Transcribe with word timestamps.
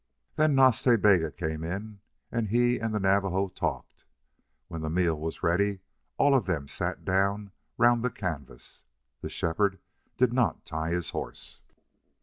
Then 0.35 0.55
Nas 0.55 0.81
Ta 0.81 0.97
Bega 0.97 1.31
came 1.31 1.63
in, 1.63 1.99
and 2.31 2.47
he 2.47 2.79
and 2.79 2.91
the 2.91 2.99
Navajo 2.99 3.49
talked. 3.49 4.03
When 4.67 4.81
the 4.81 4.89
meal 4.89 5.13
was 5.15 5.43
ready 5.43 5.81
all 6.17 6.33
of 6.33 6.45
them 6.47 6.67
sat 6.67 7.05
down 7.05 7.51
round 7.77 8.03
the 8.03 8.09
canvas. 8.09 8.83
The 9.21 9.29
shepherd 9.29 9.77
did 10.17 10.33
not 10.33 10.65
tie 10.65 10.89
his 10.89 11.11
horse. 11.11 11.61